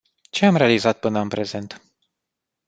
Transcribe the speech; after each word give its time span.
Ce 0.29 0.45
am 0.45 0.55
realizat 0.55 0.99
până 0.99 1.19
în 1.19 1.27
prezent? 1.27 1.81